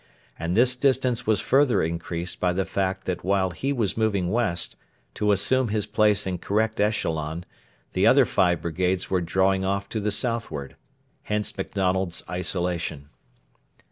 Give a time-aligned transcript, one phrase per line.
[0.39, 4.75] And this distance was further increased by the fact that while he was moving west,
[5.13, 7.45] to assume his place in correct echelon,
[7.93, 10.75] the other five brigades were drawing off to the southward.
[11.25, 13.09] Hence MacDonald's isolation.